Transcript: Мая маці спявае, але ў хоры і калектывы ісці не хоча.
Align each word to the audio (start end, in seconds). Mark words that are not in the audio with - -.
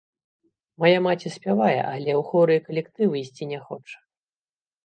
Мая 0.83 0.99
маці 1.07 1.31
спявае, 1.35 1.77
але 1.93 2.11
ў 2.19 2.25
хоры 2.31 2.53
і 2.61 2.65
калектывы 2.69 3.15
ісці 3.23 3.45
не 3.53 3.59
хоча. 3.67 3.97